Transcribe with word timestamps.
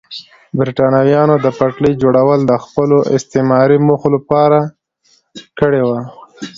برېټانویانو 0.59 1.35
د 1.39 1.47
پټلۍ 1.57 1.93
جوړول 2.03 2.39
د 2.45 2.53
خپلو 2.63 2.97
استعماري 3.17 3.77
موخو 3.87 4.09
لپاره 4.15 4.59
کړي 5.59 5.81
وو. 5.87 5.99